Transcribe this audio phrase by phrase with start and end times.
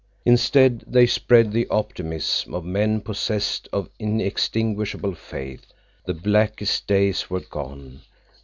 [0.25, 5.73] Instead, they spread the optimism of men possessed of inextinguishable faith.
[6.05, 8.01] The blackest days were gone.